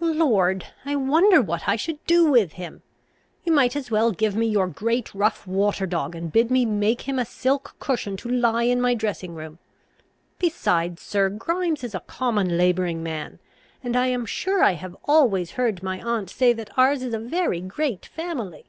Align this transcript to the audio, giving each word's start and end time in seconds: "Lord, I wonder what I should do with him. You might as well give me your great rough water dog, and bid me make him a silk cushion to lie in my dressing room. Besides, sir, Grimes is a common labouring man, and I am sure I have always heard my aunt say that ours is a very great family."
"Lord, 0.00 0.66
I 0.84 0.96
wonder 0.96 1.40
what 1.40 1.68
I 1.68 1.76
should 1.76 2.04
do 2.06 2.24
with 2.28 2.54
him. 2.54 2.82
You 3.44 3.52
might 3.52 3.76
as 3.76 3.88
well 3.88 4.10
give 4.10 4.34
me 4.34 4.44
your 4.46 4.66
great 4.66 5.14
rough 5.14 5.46
water 5.46 5.86
dog, 5.86 6.16
and 6.16 6.32
bid 6.32 6.50
me 6.50 6.64
make 6.66 7.02
him 7.02 7.20
a 7.20 7.24
silk 7.24 7.76
cushion 7.78 8.16
to 8.16 8.28
lie 8.28 8.64
in 8.64 8.80
my 8.80 8.94
dressing 8.94 9.36
room. 9.36 9.60
Besides, 10.40 11.02
sir, 11.02 11.28
Grimes 11.28 11.84
is 11.84 11.94
a 11.94 12.00
common 12.00 12.58
labouring 12.58 13.04
man, 13.04 13.38
and 13.80 13.94
I 13.94 14.08
am 14.08 14.26
sure 14.26 14.60
I 14.60 14.72
have 14.72 14.96
always 15.04 15.52
heard 15.52 15.84
my 15.84 16.02
aunt 16.02 16.30
say 16.30 16.52
that 16.52 16.76
ours 16.76 17.00
is 17.04 17.14
a 17.14 17.20
very 17.20 17.60
great 17.60 18.06
family." 18.06 18.64